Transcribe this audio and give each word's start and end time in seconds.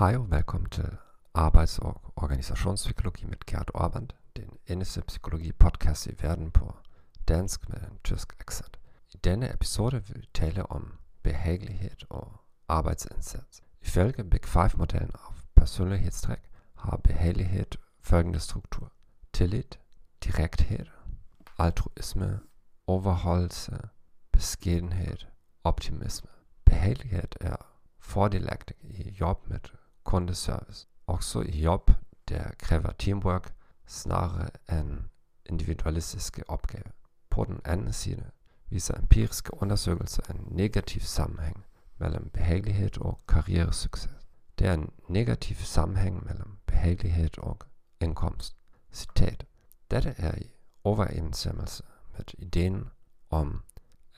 Velkommen 0.00 0.70
til 0.70 0.96
Arbejds- 1.34 1.78
og 1.78 2.00
Organisationspsykologi 2.16 3.24
med 3.24 3.36
Gert 3.46 3.70
Orband, 3.74 4.08
den 4.36 4.58
eneste 4.66 5.00
psykologi-podcast 5.00 6.06
i 6.06 6.22
verden 6.22 6.50
på 6.50 6.76
dansk 7.28 7.68
med 7.68 7.78
en 7.78 7.98
tysk 8.04 8.36
accent. 8.40 8.78
I 9.14 9.16
denne 9.16 9.54
episode 9.54 10.04
vil 10.06 10.16
vi 10.22 10.28
tale 10.34 10.66
om 10.66 10.98
behagelighed 11.22 11.96
og 12.10 12.32
arbejdsindsats. 12.68 13.62
Ifølge 13.82 14.24
Big 14.24 14.44
Five-modellen 14.44 15.10
af 15.14 15.34
personlighedstræk 15.56 16.50
har 16.74 16.96
behagelighed 16.96 17.66
følgende 18.00 18.40
struktur. 18.40 18.92
Tillid, 19.32 19.78
direkthed, 20.24 20.86
altruisme, 21.58 22.40
overholdelse, 22.86 23.78
beskedenhed, 24.32 25.16
optimisme. 25.64 26.30
Behagelighed 26.64 27.28
er 27.40 27.56
fordelagtig 27.98 28.76
i 28.82 29.16
job 29.20 29.48
med 29.48 29.58
kundeservice. 30.14 30.86
Også 31.06 31.40
i 31.40 31.62
job, 31.62 31.90
der 32.28 32.50
kræver 32.58 32.92
teamwork 32.92 33.54
snarere 33.86 34.50
end 34.72 34.98
individualistiske 35.46 36.50
opgaver. 36.50 36.90
På 37.30 37.44
den 37.44 37.60
anden 37.64 37.92
side 37.92 38.30
viser 38.70 38.98
empiriske 38.98 39.62
undersøgelser 39.62 40.22
en 40.30 40.44
negativ 40.50 41.00
sammenhæng 41.00 41.64
mellem 41.98 42.30
behagelighed 42.30 43.00
og 43.00 43.20
karrieresucces. 43.28 44.10
Der 44.58 44.70
er 44.70 44.74
en 44.74 44.90
negativ 45.08 45.56
sammenhæng 45.56 46.24
mellem 46.24 46.58
behagelighed 46.66 47.38
og 47.38 47.58
indkomst. 48.00 48.56
Citat. 48.92 49.46
Dette 49.90 50.14
er 50.18 50.38
i 50.38 50.50
overensstemmelse 50.84 51.82
med 52.16 52.24
ideen 52.38 52.88
om, 53.30 53.62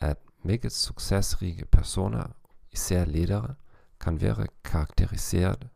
at 0.01 0.19
meget 0.43 0.73
succesrige 0.73 1.65
personer, 1.65 2.27
især 2.73 3.05
ledere, 3.05 3.55
kan 4.01 4.21
være 4.21 4.47
karakteriseret 4.65 5.69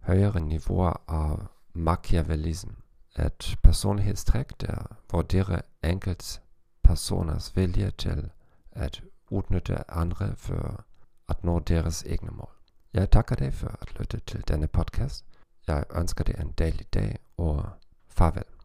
højere 0.00 0.40
niveauer 0.40 1.02
af 1.08 1.38
machiavellism, 1.72 2.70
et 3.18 3.58
personlighedstræk, 3.62 4.60
der 4.60 4.96
vurderer 5.12 5.60
enkelt 5.84 6.42
personers 6.82 7.56
vilje 7.56 7.90
til 7.90 8.30
at 8.72 9.02
udnytte 9.30 9.90
andre 9.90 10.36
for 10.36 10.84
at 11.28 11.44
nå 11.44 11.58
deres 11.58 12.02
egne 12.02 12.30
mål. 12.30 12.50
Jeg 12.92 13.10
takker 13.10 13.34
dig 13.36 13.54
for 13.54 13.76
at 13.80 13.98
lytte 13.98 14.20
til 14.26 14.48
denne 14.48 14.66
podcast. 14.66 15.24
Jeg 15.66 15.84
ønsker 15.94 16.24
dig 16.24 16.34
en 16.40 16.52
dejlig 16.58 16.94
dag 16.94 17.18
og 17.36 17.68
farvel. 18.08 18.59